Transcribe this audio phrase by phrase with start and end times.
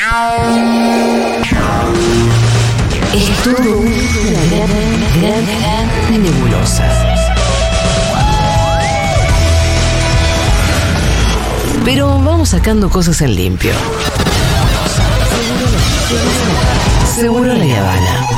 [0.00, 0.06] Es
[3.42, 3.98] todo una
[6.18, 6.88] nebulosa.
[11.84, 13.72] Pero vamos sacando cosas en limpio.
[17.16, 18.37] Seguro la Habana.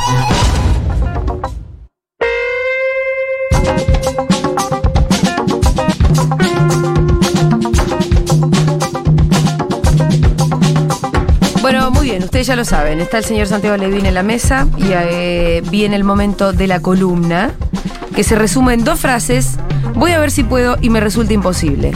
[12.11, 12.99] Bien, ustedes ya lo saben.
[12.99, 16.79] Está el señor Santiago Levín en la mesa y eh, viene el momento de la
[16.81, 17.51] columna,
[18.15, 19.55] que se resume en dos frases.
[19.95, 21.91] Voy a ver si puedo y me resulta imposible.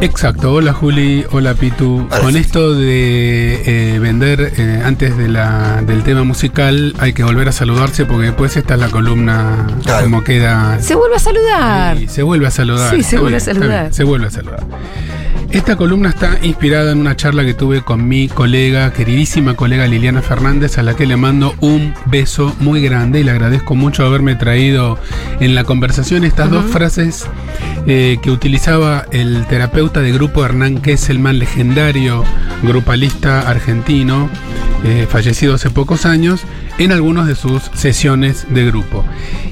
[0.00, 2.06] Exacto, hola Juli, hola Pitu.
[2.20, 7.48] Con esto de eh, vender eh, antes de la, del tema musical hay que volver
[7.48, 10.04] a saludarse porque después esta es la columna Claro.
[10.04, 10.78] como queda.
[10.80, 11.96] Se vuelve a saludar.
[11.98, 12.94] Sí, se vuelve a saludar.
[12.94, 13.80] Sí, se vuelve a bien, saludar.
[13.82, 14.60] bien, se vuelve a saludar.
[15.50, 20.20] Esta columna está inspirada en una charla que tuve con mi colega, queridísima colega Liliana
[20.20, 24.34] Fernández, a la que le mando un beso muy grande y le agradezco mucho haberme
[24.34, 24.98] traído
[25.40, 27.26] en la conversación estas dos frases
[27.86, 32.24] eh, que utilizaba el terapeuta de grupo Hernán Kesselman, legendario
[32.62, 34.28] grupalista argentino,
[34.84, 36.42] eh, fallecido hace pocos años,
[36.78, 39.04] en algunas de sus sesiones de grupo.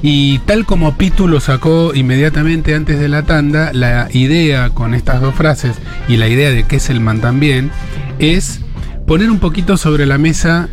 [0.02, 5.20] Y tal como Pitu lo sacó inmediatamente antes de la tanda, la idea con estas
[5.20, 5.77] dos frases
[6.08, 7.70] y la idea de Kesselman también
[8.19, 8.60] es
[9.06, 10.69] poner un poquito sobre la mesa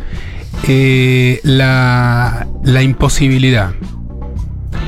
[0.68, 2.46] eh, la,
[2.82, 3.72] imposibilidad.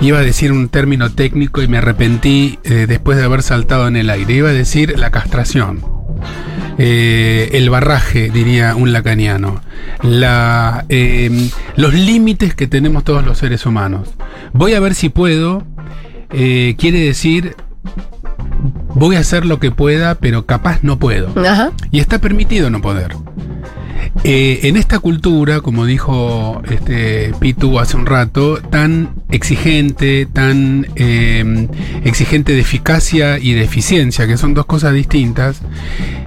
[0.00, 3.97] Iba a decir un término técnico y me arrepentí eh, después de haber saltado en
[3.97, 4.34] el aire.
[4.34, 5.95] Iba a decir la castración.
[6.78, 9.60] Eh, el barraje, diría un lacaniano.
[10.02, 14.08] La, eh, los límites que tenemos todos los seres humanos.
[14.52, 15.62] Voy a ver si puedo.
[16.30, 17.54] eh, quiere decir,
[18.94, 21.28] voy a hacer lo que pueda, pero capaz no puedo.
[21.41, 21.70] Ajá.
[21.91, 23.14] Y está permitido no poder.
[24.24, 31.69] Eh, en esta cultura, como dijo este Pitu hace un rato, tan exigente, tan eh,
[32.04, 35.60] exigente de eficacia y de eficiencia, que son dos cosas distintas,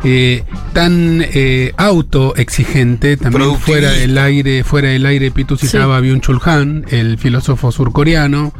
[0.03, 0.43] eh,
[0.73, 6.85] tan eh, autoexigente, también fuera del aire, fuera del aire, Pitu citaba a Byung-Chul Han,
[6.89, 8.53] el filósofo surcoreano,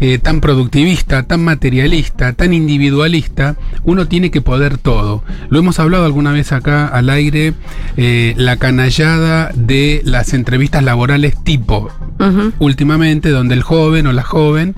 [0.00, 5.24] eh, tan productivista, tan materialista, tan individualista, uno tiene que poder todo.
[5.48, 7.54] Lo hemos hablado alguna vez acá al aire,
[7.96, 11.90] eh, la canallada de las entrevistas laborales tipo,
[12.58, 14.74] últimamente, donde el joven o la joven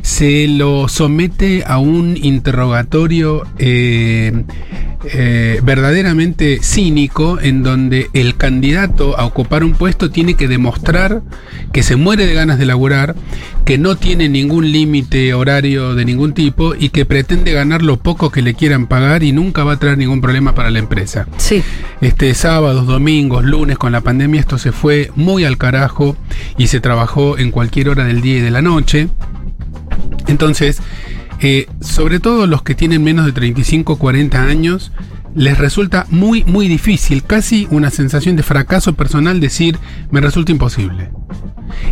[0.00, 4.32] se lo somete a un interrogatorio eh,
[5.04, 11.22] eh, verdaderamente cínico en donde el candidato a ocupar un puesto tiene que demostrar
[11.72, 13.14] que se muere de ganas de laburar,
[13.64, 18.30] que no tiene ningún límite horario de ningún tipo y que pretende ganar lo poco
[18.30, 21.26] que le quieran pagar y nunca va a traer ningún problema para la empresa.
[21.38, 21.62] Sí.
[22.00, 26.16] Este sábados, domingos, lunes con la pandemia esto se fue muy al carajo
[26.58, 29.08] y se trabajó en cualquier hora del día y de la noche.
[30.26, 30.80] Entonces,
[31.40, 34.92] eh, sobre todo los que tienen menos de 35 40 años,
[35.34, 39.78] les resulta muy, muy difícil, casi una sensación de fracaso personal decir,
[40.10, 41.10] me resulta imposible.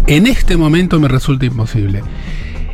[0.07, 2.03] En este momento me resulta imposible.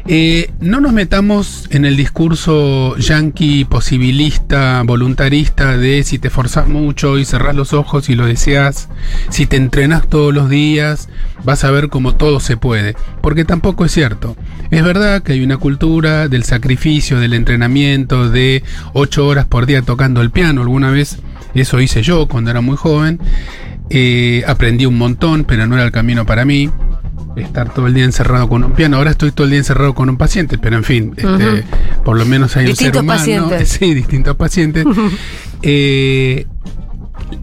[0.06, 7.18] Eh, no nos metamos en el discurso yanqui posibilista, voluntarista de si te forzás mucho
[7.18, 8.90] y cerrás los ojos y lo deseas,
[9.30, 11.08] si te entrenas todos los días,
[11.42, 12.94] vas a ver cómo todo se puede.
[13.22, 14.36] Porque tampoco es cierto.
[14.70, 19.80] Es verdad que hay una cultura del sacrificio, del entrenamiento, de ocho horas por día
[19.80, 20.60] tocando el piano.
[20.60, 21.18] Alguna vez
[21.54, 23.20] eso hice yo cuando era muy joven.
[23.88, 26.70] Eh, aprendí un montón, pero no era el camino para mí
[27.36, 28.96] estar todo el día encerrado con un piano.
[28.96, 31.64] Ahora estoy todo el día encerrado con un paciente, pero en fin, este,
[32.04, 33.48] por lo menos hay Distintos un ser humano.
[33.48, 33.68] pacientes.
[33.80, 34.84] Sí, distintos pacientes.
[35.66, 36.46] Eh,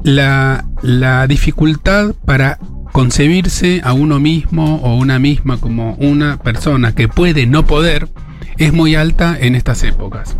[0.04, 2.60] la, la dificultad para
[2.92, 8.10] concebirse a uno mismo o una misma como una persona que puede no poder
[8.58, 10.36] es muy alta en estas épocas.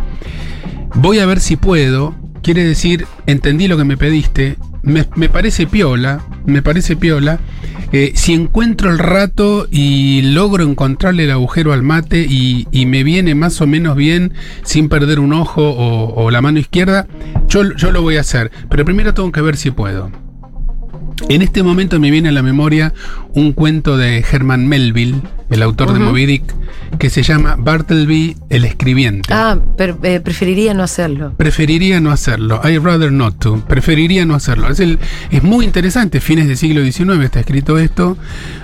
[0.94, 2.14] Voy a ver si puedo.
[2.42, 4.58] Quiere decir, entendí lo que me pediste.
[4.82, 6.20] Me, me parece piola.
[6.44, 7.40] Me parece piola.
[7.92, 13.34] Eh, si encuentro el rato y logro encontrarle el agujero al mate y, me viene
[13.34, 14.34] más o menos bien
[14.64, 17.06] sin perder un ojo o, la mano izquierda,
[17.48, 18.50] yo lo voy a hacer.
[18.68, 20.21] Pero primero tengo que ver si puedo.
[21.28, 22.92] En este momento me viene a la memoria
[23.34, 26.54] un cuento de Herman Melville, el autor de Moby Dick,
[26.98, 29.32] que se llama Bartleby el escribiente.
[29.32, 31.34] Ah, pero eh, preferiría no hacerlo.
[31.36, 32.60] Preferiría no hacerlo.
[32.64, 33.64] I rather not to.
[33.66, 34.68] Preferiría no hacerlo.
[34.68, 34.98] Es, el,
[35.30, 36.20] es muy interesante.
[36.20, 38.16] Fines del siglo XIX está escrito esto.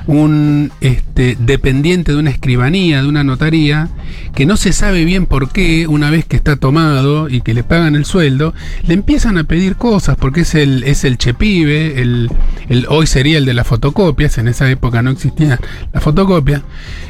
[0.06, 3.88] Un este, dependiente de una escribanía, de una notaría,
[4.34, 7.64] que no se sabe bien por qué, una vez que está tomado y que le
[7.64, 8.54] pagan el sueldo,
[8.86, 12.30] le empiezan a pedir cosas, porque es el, es el chepibe, el,
[12.68, 15.58] el, hoy sería el de las fotocopias, en esa época no existía
[15.92, 16.62] la fotocopia.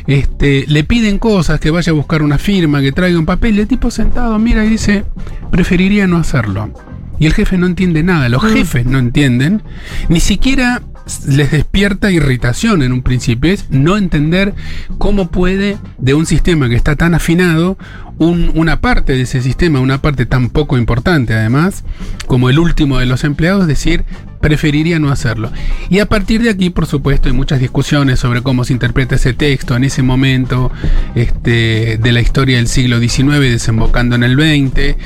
[0.06, 3.60] Este, le piden cosas, que vaya a buscar una firma, que traiga un papel, y
[3.60, 5.04] el tipo sentado mira y dice,
[5.50, 6.72] preferiría no hacerlo.
[7.18, 9.62] Y el jefe no entiende nada, los jefes no entienden,
[10.08, 10.82] ni siquiera
[11.26, 14.54] les despierta irritación en un principio, es no entender
[14.98, 17.76] cómo puede de un sistema que está tan afinado,
[18.18, 21.84] un- una parte de ese sistema, una parte tan poco importante además,
[22.26, 24.04] como el último de los empleados, decir,
[24.40, 25.50] preferiría no hacerlo.
[25.90, 29.32] Y a partir de aquí, por supuesto, hay muchas discusiones sobre cómo se interpreta ese
[29.34, 30.70] texto en ese momento
[31.16, 34.96] este, de la historia del siglo XIX desembocando en el XX,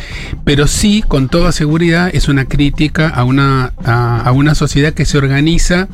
[0.44, 5.16] pero sí, con toda seguridad, es una crítica a una, a una sociedad que se
[5.16, 5.88] organiza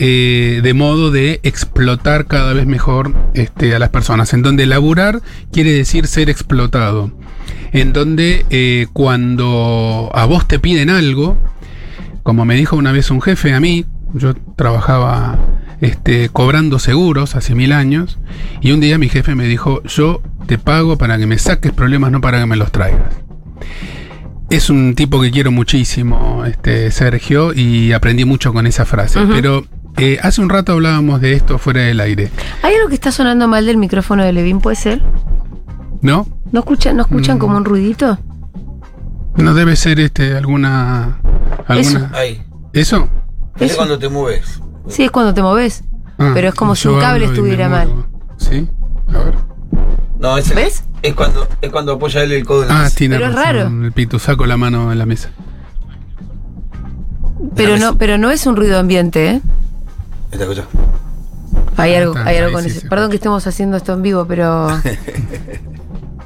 [0.00, 5.20] eh, de modo de explotar cada vez mejor este, a las personas, en donde laburar
[5.52, 6.47] quiere decir ser explotado,
[7.72, 11.36] en donde eh, cuando a vos te piden algo,
[12.22, 13.84] como me dijo una vez un jefe a mí,
[14.14, 15.38] yo trabajaba
[15.80, 18.18] este, cobrando seguros hace mil años,
[18.60, 22.10] y un día mi jefe me dijo, yo te pago para que me saques problemas,
[22.10, 23.14] no para que me los traigas.
[24.50, 29.20] Es un tipo que quiero muchísimo, este, Sergio, y aprendí mucho con esa frase.
[29.30, 29.66] Pero
[29.98, 32.30] eh, hace un rato hablábamos de esto fuera del aire,
[32.62, 34.60] ¿Hay algo que está sonando mal del micrófono de Levin?
[34.60, 35.02] ¿Puede ser?
[36.02, 36.26] ¿No?
[36.52, 37.40] ¿No escuchan, ¿no escuchan Mm.
[37.40, 38.18] como un ruidito?
[39.36, 41.18] No debe ser este alguna
[41.66, 42.42] alguna Ahí.
[42.72, 43.08] eso.
[43.56, 43.76] Es Eso.
[43.76, 44.60] cuando te mueves.
[44.88, 45.84] Sí, es cuando te moves.
[46.18, 48.06] Ah, Pero es como si un cable estuviera mal.
[48.38, 48.68] Sí.
[49.14, 49.34] A ver.
[50.18, 50.84] No, es ¿Ves?
[51.02, 52.96] Es cuando, es cuando apoya él el codo en la Ah, mesa.
[52.96, 53.84] tiene Pero es razón, raro.
[53.84, 55.30] El pitu saco la mano en la mesa.
[57.54, 59.40] Pero no, pero no es un ruido ambiente, ¿eh?
[60.30, 60.64] ¿Te escuchas?
[61.76, 62.88] Hay Ah, algo, está, hay algo con sí eso.
[62.88, 64.68] Perdón que estemos haciendo esto en vivo, pero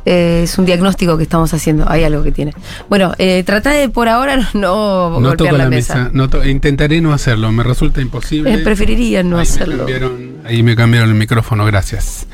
[0.05, 1.89] eh, es un diagnóstico que estamos haciendo.
[1.89, 2.55] Hay algo que tiene.
[2.89, 5.95] Bueno, eh, trata de por ahora no, No golpear toco la, la mesa.
[5.97, 6.11] mesa.
[6.13, 7.51] no to- intentaré no hacerlo.
[7.53, 8.53] Me resulta imposible.
[8.55, 9.87] Eh, preferiría no ahí hacerlo.
[9.87, 12.27] Me ahí me cambiaron el micrófono, gracias.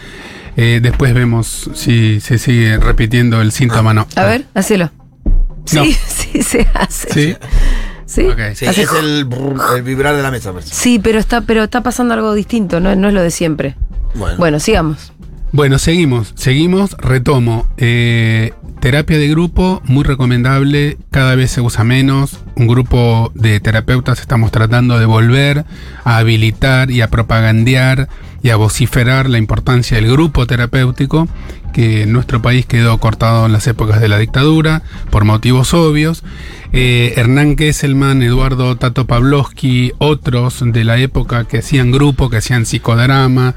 [0.56, 4.06] Eh, después vemos si se sigue repitiendo el síntoma no.
[4.16, 4.90] A ver, hacelo.
[5.72, 5.84] No.
[5.84, 5.92] Sí,
[6.32, 7.12] sí se hace.
[7.12, 7.36] Sí.
[8.06, 8.26] Sí.
[8.62, 10.50] Es el, brrr, el vibrar de la mesa.
[10.52, 10.74] parece.
[10.74, 13.76] Sí, pero está, pero está pasando algo distinto, no, no es lo de siempre.
[14.14, 14.38] Bueno.
[14.38, 15.12] Bueno, sigamos.
[15.50, 17.66] Bueno, seguimos, seguimos, retomo.
[17.78, 22.40] Eh, terapia de grupo, muy recomendable, cada vez se usa menos.
[22.54, 25.64] Un grupo de terapeutas estamos tratando de volver
[26.04, 28.08] a habilitar y a propagandear
[28.42, 31.28] y a vociferar la importancia del grupo terapéutico,
[31.72, 36.24] que en nuestro país quedó cortado en las épocas de la dictadura, por motivos obvios.
[36.72, 42.66] Eh, Hernán Kesselman, Eduardo Tato Pavlovsky, otros de la época que hacían grupo, que hacían
[42.66, 43.54] psicodrama,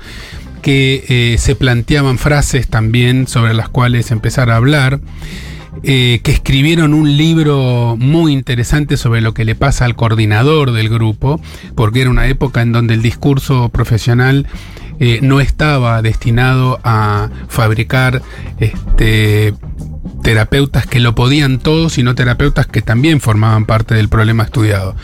[0.61, 4.99] que eh, se planteaban frases también sobre las cuales empezar a hablar,
[5.83, 10.89] eh, que escribieron un libro muy interesante sobre lo que le pasa al coordinador del
[10.89, 11.41] grupo,
[11.75, 14.47] porque era una época en donde el discurso profesional
[14.99, 18.21] eh, no estaba destinado a fabricar
[18.59, 19.53] este,
[20.21, 24.95] terapeutas que lo podían todos, sino terapeutas que también formaban parte del problema estudiado.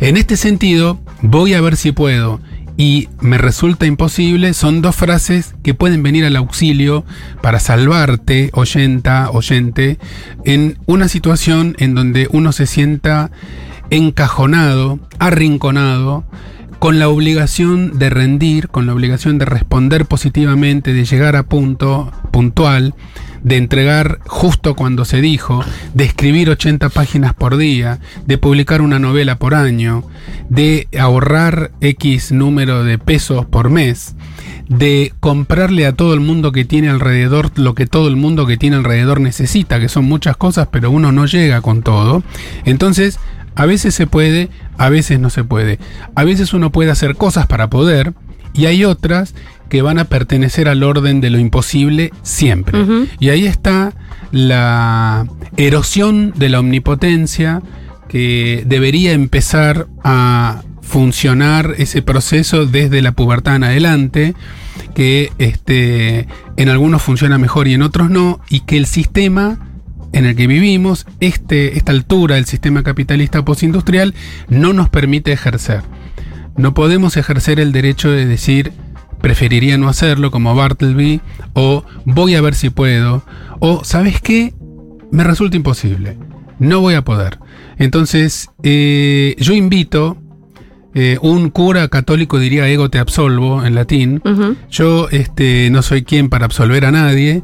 [0.00, 2.40] En este sentido, voy a ver si puedo
[2.76, 7.04] y me resulta imposible, son dos frases que pueden venir al auxilio
[7.40, 9.98] para salvarte, oyenta, oyente,
[10.44, 13.30] en una situación en donde uno se sienta
[13.90, 16.24] encajonado, arrinconado,
[16.80, 22.12] con la obligación de rendir, con la obligación de responder positivamente, de llegar a punto
[22.30, 22.94] puntual,
[23.44, 28.98] de entregar justo cuando se dijo, de escribir 80 páginas por día, de publicar una
[28.98, 30.02] novela por año,
[30.48, 34.16] de ahorrar X número de pesos por mes,
[34.68, 38.56] de comprarle a todo el mundo que tiene alrededor lo que todo el mundo que
[38.56, 42.22] tiene alrededor necesita, que son muchas cosas, pero uno no llega con todo.
[42.64, 43.18] Entonces,
[43.56, 44.48] a veces se puede,
[44.78, 45.78] a veces no se puede.
[46.14, 48.14] A veces uno puede hacer cosas para poder
[48.54, 49.34] y hay otras
[49.74, 52.78] que van a pertenecer al orden de lo imposible siempre.
[53.18, 53.92] Y ahí está
[54.30, 55.26] la
[55.56, 57.60] erosión de la omnipotencia
[58.08, 64.36] que debería empezar a funcionar ese proceso desde la pubertad en adelante,
[64.94, 69.58] que este, en algunos funciona mejor y en otros no, y que el sistema
[70.12, 74.14] en el que vivimos, este, esta altura del sistema capitalista postindustrial,
[74.48, 75.82] no nos permite ejercer.
[76.56, 78.72] No podemos ejercer el derecho de decir
[79.24, 81.22] preferiría no hacerlo como Bartleby
[81.54, 83.22] o voy a ver si puedo
[83.58, 84.52] o sabes qué
[85.10, 86.18] me resulta imposible
[86.58, 87.38] no voy a poder.
[87.78, 90.18] Entonces eh, yo invito
[90.94, 94.22] eh, un cura católico diría ego te absolvo en latín.
[94.70, 97.42] Yo este, no soy quien para absolver a nadie,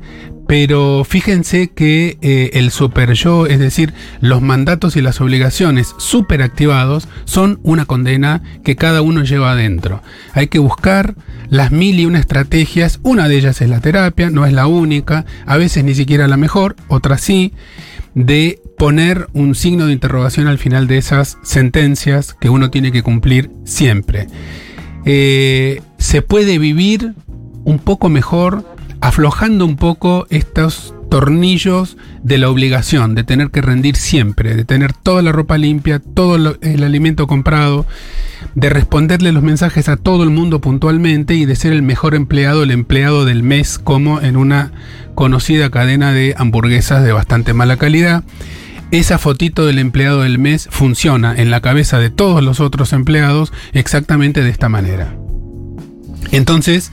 [0.51, 6.43] pero fíjense que eh, el super yo, es decir, los mandatos y las obligaciones super
[6.43, 10.03] activados, son una condena que cada uno lleva adentro.
[10.33, 11.15] Hay que buscar
[11.51, 15.25] las mil y una estrategias, una de ellas es la terapia, no es la única,
[15.47, 17.53] a veces ni siquiera la mejor, otra sí,
[18.17, 23.05] de poner un signo de interrogación al final de esas sentencias que uno tiene que
[23.05, 24.27] cumplir siempre.
[25.05, 27.15] Eh, se puede vivir
[27.63, 28.65] un poco mejor
[29.01, 34.93] aflojando un poco estos tornillos de la obligación, de tener que rendir siempre, de tener
[34.93, 37.85] toda la ropa limpia, todo el alimento comprado,
[38.55, 42.63] de responderle los mensajes a todo el mundo puntualmente y de ser el mejor empleado,
[42.63, 44.73] el empleado del mes, como en una
[45.15, 48.23] conocida cadena de hamburguesas de bastante mala calidad.
[48.93, 53.53] Esa fotito del empleado del mes funciona en la cabeza de todos los otros empleados
[53.73, 55.15] exactamente de esta manera.
[56.33, 56.93] Entonces,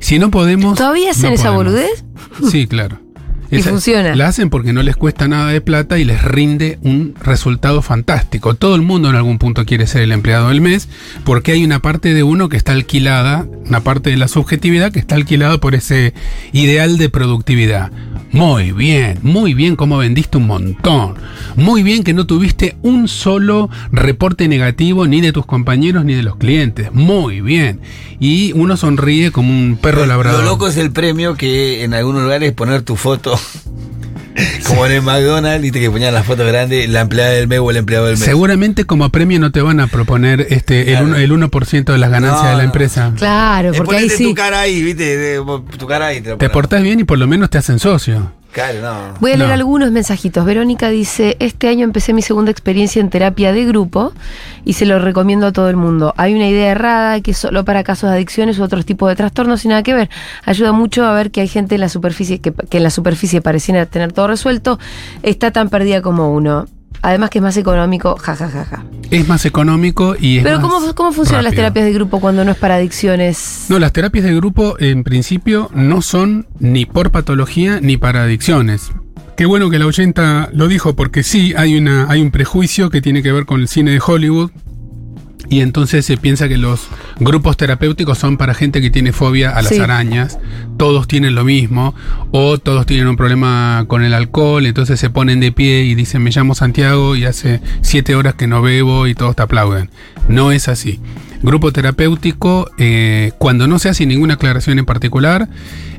[0.00, 0.76] si no podemos...
[0.76, 1.72] ¿Todavía hacen no esa podemos.
[1.72, 2.04] boludez?
[2.50, 3.00] Sí, claro.
[3.50, 4.14] Y funciona.
[4.14, 8.52] La hacen porque no les cuesta nada de plata y les rinde un resultado fantástico.
[8.54, 10.88] Todo el mundo en algún punto quiere ser el empleado del mes
[11.24, 14.98] porque hay una parte de uno que está alquilada, una parte de la subjetividad que
[14.98, 16.12] está alquilada por ese
[16.52, 17.90] ideal de productividad.
[18.30, 21.14] Muy bien, muy bien como vendiste un montón.
[21.56, 26.22] Muy bien que no tuviste un solo reporte negativo ni de tus compañeros ni de
[26.22, 26.92] los clientes.
[26.92, 27.80] Muy bien.
[28.20, 30.44] Y uno sonríe como un perro labrador.
[30.44, 33.38] Lo loco es el premio que en algunos lugares poner tu foto.
[34.66, 37.70] Como en el McDonald's, viste que ponían la foto grande, la empleada del mes o
[37.70, 38.24] el empleado del mes.
[38.24, 41.06] Seguramente como premio no te van a proponer este el, Claro.
[41.06, 42.64] uno- el 1% de las ganancias No, de la no.
[42.66, 43.12] empresa.
[43.16, 44.24] Claro, porque ahí sí.
[44.24, 45.42] tu cara ahí, viste, de-
[45.78, 46.20] tu cara ahí.
[46.20, 48.32] Te, lo Te portás bien y por lo menos te hacen socio.
[48.52, 49.14] Claro, no.
[49.20, 49.54] Voy a leer No.
[49.54, 50.44] algunos mensajitos.
[50.44, 54.12] Verónica dice, este año empecé mi segunda experiencia en terapia de grupo
[54.64, 56.14] y se lo recomiendo a todo el mundo.
[56.16, 59.16] Hay una idea errada que es solo para casos de adicciones u otros tipos de
[59.16, 60.08] trastornos sin nada que ver.
[60.44, 63.42] Ayuda mucho a ver que hay gente en la superficie que, que en la superficie
[63.42, 64.78] pareciera tener todo resuelto,
[65.22, 66.66] está tan perdida como uno.
[67.02, 68.84] Además que es más económico, jajajaja.
[69.10, 72.44] Es más económico y es Pero más ¿cómo, ¿cómo funcionan las terapias de grupo cuando
[72.44, 73.66] no es para adicciones?
[73.68, 78.90] No, las terapias de grupo en principio no son ni por patología ni para adicciones.
[79.36, 83.00] Qué bueno que la oyenta lo dijo porque sí, hay, una, hay un prejuicio que
[83.00, 84.50] tiene que ver con el cine de Hollywood
[85.50, 86.88] y entonces se piensa que los
[87.20, 89.78] grupos terapéuticos son para gente que tiene fobia a las Sí.
[89.80, 90.38] arañas,
[90.76, 91.94] todos tienen lo mismo
[92.30, 96.22] o todos tienen un problema con el alcohol, entonces se ponen de pie y dicen
[96.22, 99.90] me llamo Santiago y hace siete horas que no bebo y todos te aplauden.
[100.28, 101.00] No es así.
[101.42, 105.48] Grupo terapéutico, eh, cuando no se hace ninguna aclaración en particular,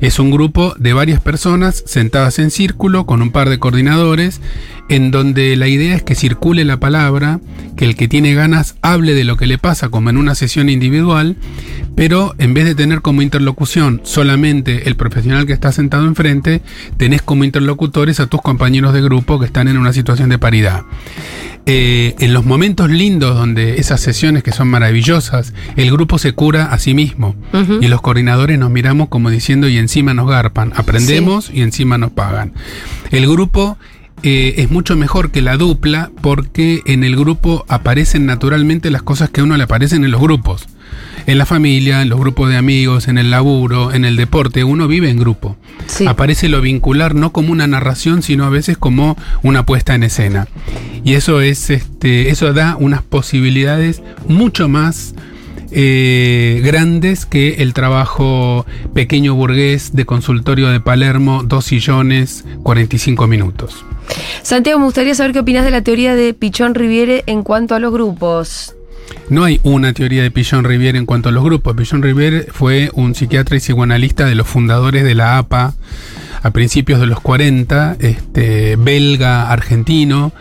[0.01, 4.41] es un grupo de varias personas sentadas en círculo con un par de coordinadores,
[4.89, 7.39] en donde la idea es que circule la palabra,
[7.77, 10.67] que el que tiene ganas hable de lo que le pasa como en una sesión
[10.67, 11.37] individual,
[11.95, 16.61] pero en vez de tener como interlocución solamente el profesional que está sentado enfrente,
[16.97, 20.83] tenés como interlocutores a tus compañeros de grupo que están en una situación de paridad.
[21.71, 25.28] Eh, en los momentos lindos donde esas sesiones que son maravillosas,
[25.75, 27.35] el grupo se cura a sí mismo
[27.81, 32.11] y los coordinadores nos miramos como diciendo y encima nos garpan, aprendemos y encima nos
[32.11, 32.53] pagan.
[33.11, 33.77] El grupo
[34.23, 39.29] eh, es mucho mejor que la dupla porque en el grupo aparecen naturalmente las cosas
[39.29, 40.67] que a uno le aparecen en los grupos.
[41.25, 44.87] En la familia, en los grupos de amigos, en el laburo, en el deporte, uno
[44.87, 45.57] vive en grupo.
[45.85, 46.07] Sí.
[46.07, 50.47] Aparece lo vincular no como una narración, sino a veces como una puesta en escena.
[51.03, 55.13] Y eso es este, eso da unas posibilidades mucho más
[55.71, 58.65] eh, grandes que el trabajo
[58.95, 63.85] pequeño burgués de consultorio de Palermo, dos sillones, 45 minutos.
[64.41, 67.79] Santiago, me gustaría saber qué opinas de la teoría de Pichón Riviere en cuanto a
[67.79, 68.75] los grupos.
[69.29, 71.75] No hay una teoría de Pillon Rivière en cuanto a los grupos.
[71.75, 75.73] Pillon Rivière fue un psiquiatra y psicoanalista de los fundadores de la APA
[76.41, 80.31] a principios de los 40, este, belga, argentino,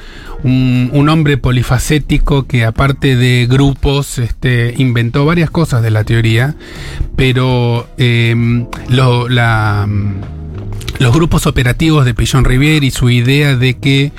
[0.44, 6.54] un, un hombre polifacético que aparte de grupos este, inventó varias cosas de la teoría,
[7.16, 9.88] pero em, lo- la,
[10.98, 14.12] los grupos operativos de Pillon Rivière y su idea de que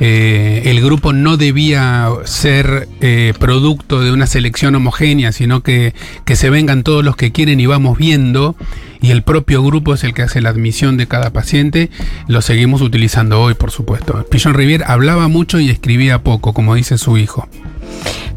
[0.00, 6.36] eh, el grupo no debía ser eh, producto de una selección homogénea, sino que, que
[6.36, 8.56] se vengan todos los que quieren y vamos viendo,
[9.00, 11.90] y el propio grupo es el que hace la admisión de cada paciente,
[12.26, 14.24] lo seguimos utilizando hoy, por supuesto.
[14.30, 17.48] Pillon Rivière hablaba mucho y escribía poco, como dice su hijo.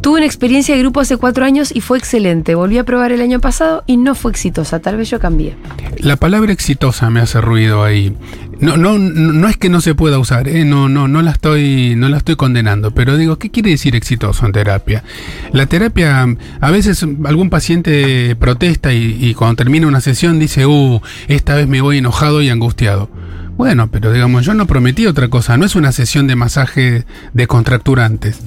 [0.01, 2.55] Tuve una experiencia de grupo hace cuatro años y fue excelente.
[2.55, 4.79] Volví a probar el año pasado y no fue exitosa.
[4.79, 5.57] Tal vez yo cambié.
[5.97, 8.15] La palabra exitosa me hace ruido ahí.
[8.59, 10.65] No, no, no es que no se pueda usar, ¿eh?
[10.65, 14.47] no, no, no la estoy, no la estoy condenando, pero digo, ¿qué quiere decir exitoso
[14.47, 15.03] en terapia?
[15.51, 16.25] La terapia,
[16.59, 21.67] a veces algún paciente protesta y, y cuando termina una sesión dice, uh, esta vez
[21.67, 23.09] me voy enojado y angustiado.
[23.57, 28.41] Bueno, pero digamos, yo no prometí otra cosa, no es una sesión de masaje descontracturantes.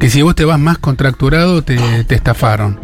[0.00, 1.76] Que si vos te vas más contracturado, te,
[2.08, 2.80] estafaron.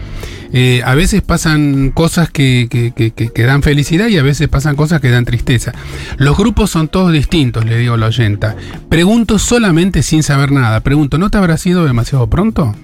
[0.52, 4.76] Eh, a veces pasan cosas que, que, que, que, dan felicidad y a veces pasan
[4.76, 5.72] cosas que dan tristeza.
[6.18, 8.54] Los grupos son todos distintos, le digo a la oyenta.
[8.88, 10.80] Pregunto solamente sin saber nada.
[10.80, 12.76] Pregunto, ¿no te habrá sido demasiado pronto?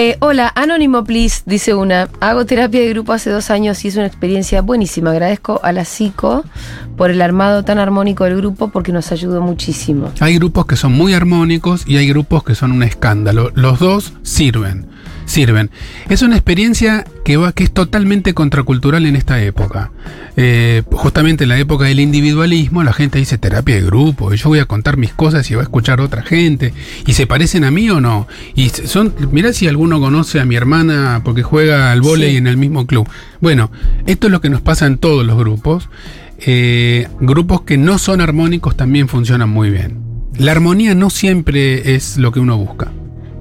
[0.00, 2.08] Eh, hola, Anónimo Please, dice una.
[2.20, 5.10] Hago terapia de grupo hace dos años y es una experiencia buenísima.
[5.10, 6.44] Agradezco a la psico
[6.96, 10.12] por el armado tan armónico del grupo porque nos ayudó muchísimo.
[10.20, 13.50] Hay grupos que son muy armónicos y hay grupos que son un escándalo.
[13.56, 14.86] Los dos sirven
[15.28, 15.70] sirven.
[16.08, 19.92] Es una experiencia que, va, que es totalmente contracultural en esta época.
[20.36, 24.48] Eh, justamente en la época del individualismo, la gente dice terapia de grupo, y yo
[24.48, 26.72] voy a contar mis cosas y va a escuchar otra gente,
[27.06, 28.26] y se parecen a mí o no.
[28.54, 32.36] Y son, mirá si alguno conoce a mi hermana porque juega al vóley Sí.
[32.36, 33.08] en el mismo club.
[33.40, 33.70] Bueno,
[34.06, 35.88] esto es lo que nos pasa en todos los grupos.
[36.40, 39.98] Eh, grupos que no son armónicos también funcionan muy bien.
[40.38, 42.92] La armonía no siempre es lo que uno busca.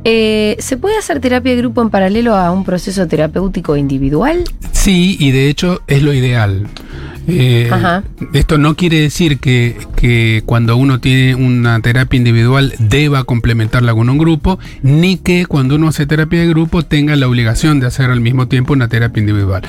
[0.04, 4.44] Eh, ¿Se puede hacer terapia de grupo en paralelo a un proceso terapéutico individual?
[4.72, 6.68] Sí, y de hecho es lo ideal.
[7.30, 7.70] Eh,
[8.34, 14.10] esto no quiere decir que, que cuando uno tiene una terapia individual deba complementarla con
[14.10, 18.12] un grupo, ni que cuando uno hace terapia de grupo tenga la obligación de hacer
[18.12, 19.64] al mismo tiempo una terapia individual.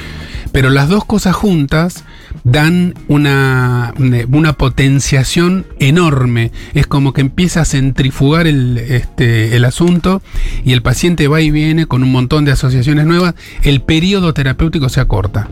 [0.53, 2.05] Pero las dos cosas juntas
[2.45, 3.93] dan una,
[4.31, 6.53] una potenciación enorme.
[6.75, 10.23] Es como que empieza a centrifugar el, este, el asunto
[10.65, 13.35] y el paciente va y viene con un montón de asociaciones nuevas.
[13.63, 15.49] El periodo terapéutico se acorta.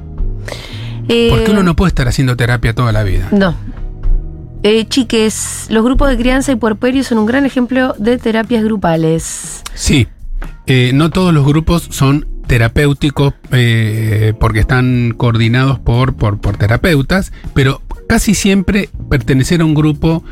[1.08, 3.28] Eh, Porque uno no puede estar haciendo terapia toda la vida.
[3.30, 3.54] No.
[4.62, 9.62] Eh, chiques, los grupos de crianza y puerperio son un gran ejemplo de terapias grupales.
[9.74, 10.08] Sí,
[10.66, 17.32] eh, no todos los grupos son terapéuticos eh, porque están coordinados por, por, por terapeutas,
[17.54, 20.22] pero casi siempre pertenecer a un grupo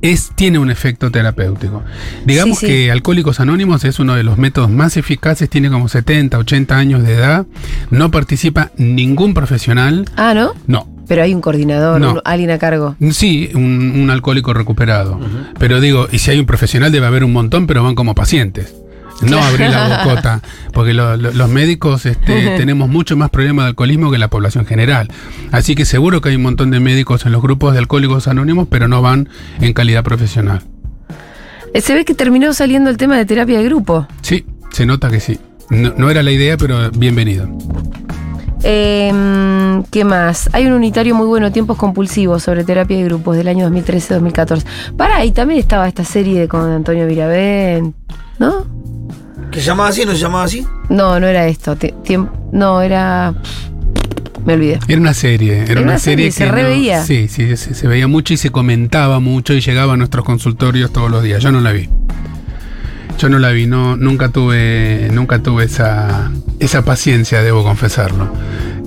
[0.00, 1.82] es, tiene un efecto terapéutico.
[2.24, 2.72] Digamos Sí, sí.
[2.72, 7.02] que Alcohólicos Anónimos es uno de los métodos más eficaces, tiene como 70, 80 años
[7.02, 7.46] de edad,
[7.90, 10.52] no participa ningún profesional, Ah, ¿no?
[10.68, 12.12] no, Pero hay un coordinador, No.
[12.12, 12.94] un- alguien a cargo.
[13.10, 15.18] Sí, un, un alcohólico recuperado.
[15.58, 18.74] Pero digo, y si hay un profesional debe haber un montón, pero van como pacientes.
[19.22, 20.40] No abrir la bocota,
[20.72, 24.64] porque lo- lo- los médicos este, tenemos mucho más problemas de alcoholismo que la población
[24.64, 25.08] general.
[25.50, 28.68] Así que seguro que hay un montón de médicos en los grupos de alcohólicos anónimos,
[28.70, 29.28] pero no van
[29.60, 30.62] en calidad profesional.
[31.74, 34.06] Eh, Se ve que terminó saliendo el tema de terapia de grupo.
[34.22, 35.38] Sí, se nota que sí.
[35.70, 37.48] No, no era la idea, pero bienvenido.
[38.64, 40.48] Eh, ¿Qué más?
[40.52, 44.64] Hay un unitario muy bueno, Tiempos Compulsivos, sobre terapia de grupos del año 2013-2014.
[44.96, 47.94] Para, y también estaba esta serie con Antonio Virabén,
[48.38, 48.66] ¿no?
[49.50, 50.04] ¿Que se llamaba así?
[50.04, 50.66] ¿No se llamaba así?
[50.88, 51.76] No, no era esto.
[52.52, 53.34] no, era.
[54.44, 54.78] Me olvidé.
[54.88, 57.02] Era una serie, era, Era una, una serie, serie, se que no- reveía.
[57.04, 60.92] sí, sí, se, se veía mucho y se comentaba mucho y llegaba a nuestros consultorios
[60.92, 61.42] todos los días.
[61.42, 61.88] Yo no la vi.
[63.18, 66.30] Yo no la vi, no, nunca tuve, nunca tuve esa,
[66.60, 68.32] esa paciencia, debo confesarlo.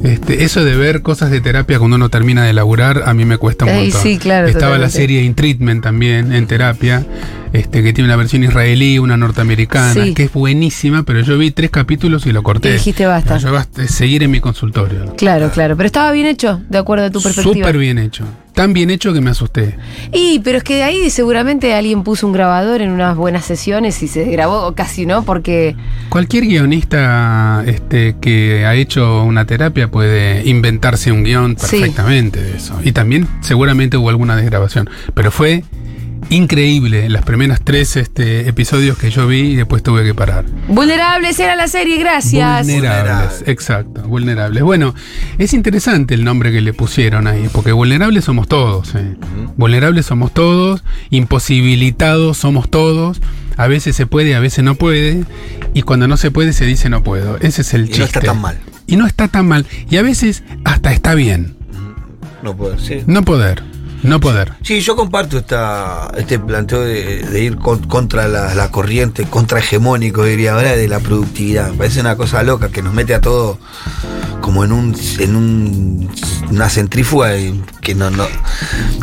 [0.04, 3.38] Este, eso de ver cosas de terapia cuando uno termina de laburar, a mí me
[3.38, 4.02] cuesta un Ey, montón.
[4.02, 7.06] sí, claro, Estaba la serie In Treatment también, en terapia,
[7.54, 10.14] este, que tiene una versión israelí, una norteamericana, Sí.
[10.14, 12.70] que es buenísima, pero yo vi tres capítulos y lo corté.
[12.70, 13.38] Y dijiste, basta.
[13.38, 15.16] Yo basta, seguir en mi consultorio.
[15.18, 15.76] Claro, claro.
[15.78, 17.54] Pero estaba bien hecho, de acuerdo a tu perspectiva.
[17.68, 18.24] Súper bien hecho.
[18.54, 19.78] Tan bien hecho que me asusté.
[20.12, 24.04] Y, pero es que de ahí seguramente alguien puso un grabador en unas buenas sesiones
[24.04, 25.76] y se grabó, o casi no, porque.
[26.10, 31.78] Cualquier guionista este, que ha hecho una terapia puede inventarse un guion Sí.
[31.78, 32.78] perfectamente de eso.
[32.84, 34.90] Y también seguramente hubo alguna desgrabación.
[35.14, 35.64] Pero fue
[36.32, 40.46] increíble las primeras tres este, episodios que yo vi y después tuve que parar.
[40.68, 42.66] Vulnerables era la serie, gracias.
[42.66, 43.44] Vulnerables, Vulnerables.
[43.48, 44.64] exacto, vulnerables.
[44.64, 44.96] Bueno,
[45.38, 48.96] es interesante el nombre que le pusieron ahí, porque vulnerables somos todos.
[48.96, 49.16] ¿eh?
[49.58, 53.22] Vulnerables somos todos, imposibilitados somos todos.
[53.58, 55.26] A veces se puede, a veces no puede,
[55.74, 57.38] y cuando no se puede se dice no puedo.
[57.42, 58.00] Ese es el Y chiste.
[58.00, 58.58] no está tan mal.
[58.88, 59.66] Y no está tan mal.
[59.90, 61.56] Y a veces hasta está bien
[62.42, 63.04] No puedo, sí.
[63.06, 63.62] no poder.
[64.04, 64.54] No poder.
[64.64, 69.60] Sí, yo comparto esta, este planteo de, de ir con- contra la, la corriente, contra
[69.60, 71.70] hegemónico, diría ahora, de la productividad.
[71.72, 73.60] Me parece una cosa loca que nos mete a todo
[74.42, 76.10] como en un en un-
[76.50, 78.26] una centrífuga y que no, no.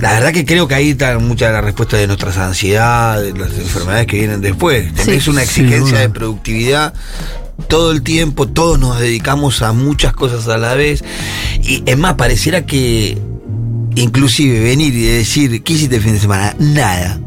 [0.01, 3.39] La verdad que creo que ahí está mucha de la respuesta de nuestras ansiedades, de
[3.39, 4.87] las enfermedades que vienen después.
[4.97, 5.31] Sí.
[5.31, 6.93] una exigencia de productividad
[7.69, 11.03] todo el tiempo, todos nos dedicamos a muchas cosas a la vez.
[11.63, 13.19] Y es más, pareciera que
[14.03, 16.55] inclusive venir y decir, ¿qué hiciste el fin de semana?
[16.59, 17.21] Nada.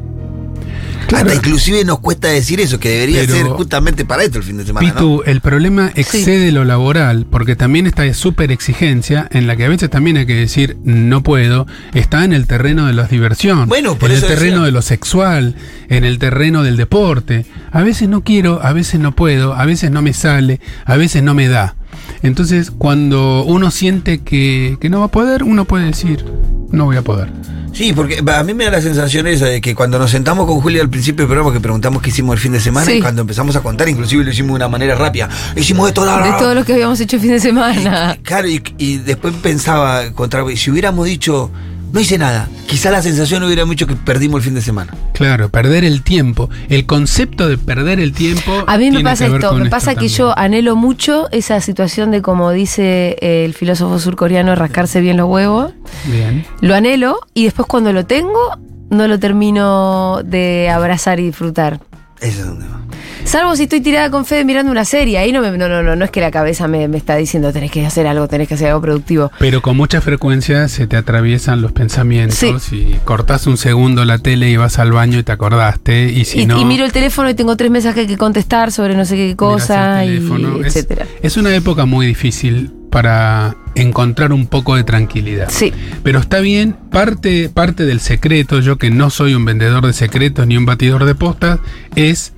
[1.07, 1.25] Claro.
[1.27, 4.55] Hasta inclusive nos cuesta decir eso, que debería Pero- ser justamente para esto el fin
[4.55, 4.87] de semana.
[4.87, 4.93] ¿no?
[4.93, 9.67] Pitu, el problema excede lo laboral, porque también esta súper exigencia, en la que a
[9.67, 13.97] veces también hay que decir no puedo, está en el terreno de la diversión, Bueno,
[13.97, 14.65] por en el terreno decía.
[14.67, 15.55] de lo sexual,
[15.89, 17.45] en el terreno del deporte.
[17.73, 21.23] A veces no quiero, a veces no puedo, a veces no me sale, a veces
[21.23, 21.75] no me da.
[22.23, 26.23] Entonces, cuando uno siente que, que no va a poder, uno puede decir,
[26.71, 27.29] no voy a poder.
[27.73, 30.59] Sí, porque a mí me da la sensación esa de que cuando nos sentamos con
[30.59, 32.93] Julia al principio del programa que preguntamos qué hicimos el fin de semana Sí.
[32.97, 35.29] y cuando empezamos a contar, inclusive lo hicimos de una manera rápida.
[35.55, 36.37] Hicimos esto, la, la, De la.
[36.37, 38.17] todo lo que habíamos hecho el fin de semana.
[38.23, 41.49] Claro, y, y después pensaba, contra, si hubiéramos dicho,
[41.91, 44.93] no hice nada, quizá la sensación hubiera mucho que perdimos el fin de semana.
[45.13, 46.49] Claro, perder el tiempo.
[46.69, 48.63] El concepto de perder el tiempo.
[48.67, 50.13] A mí me pasa esto, me pasa que también.
[50.17, 55.29] yo anhelo mucho esa situación de como dice eh, el filósofo surcoreano, rascarse bien los
[55.29, 55.73] huevos.
[56.05, 56.45] Bien.
[56.61, 58.57] Lo anhelo y después cuando lo tengo
[58.89, 61.79] no lo termino de abrazar y disfrutar.
[62.21, 62.79] Ese es donde va.
[63.23, 65.95] Salvo si estoy tirada con Fede mirando una serie, ahí no me, no, no, no,
[65.95, 68.55] no es que la cabeza me, me está diciendo tenés que hacer algo, tenés que
[68.55, 69.31] hacer algo productivo.
[69.39, 72.75] Pero con mucha frecuencia se te atraviesan los pensamientos Sí.
[72.75, 76.41] y cortás un segundo la tele y vas al baño y te acordaste y si
[76.41, 79.15] y, no y miro el teléfono y tengo tres mensajes que contestar sobre no sé
[79.15, 80.57] qué cosa, el y teléfono.
[80.65, 81.05] Es- etcétera.
[81.21, 85.49] Es, una época muy difícil para encontrar un poco de tranquilidad.
[85.49, 85.73] Sí.
[86.03, 90.47] Pero está bien, parte, parte del secreto, yo que no soy un vendedor de secretos
[90.47, 91.59] ni un batidor de postas,
[91.95, 92.33] es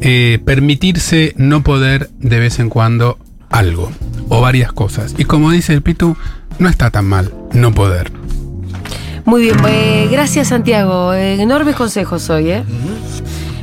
[0.00, 3.18] eh, permitirse no poder de vez en cuando
[3.50, 3.90] algo
[4.28, 5.14] o varias cosas.
[5.18, 6.16] Y como dice el Pitu,
[6.58, 8.12] no está tan mal no poder.
[9.24, 11.12] Muy bien, eh, gracias Santiago.
[11.12, 12.64] Eh, enormes consejos hoy, ¿eh?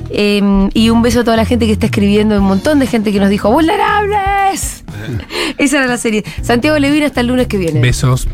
[0.09, 3.11] Eh, y un beso a toda la gente que está escribiendo, un montón de gente
[3.11, 4.83] que nos dijo ¡Vulnerables!
[5.57, 6.23] Esa era la serie.
[6.41, 7.79] Santiago Levine hasta el lunes que viene.
[7.79, 8.27] Besos.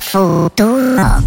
[0.00, 1.24] Futurock.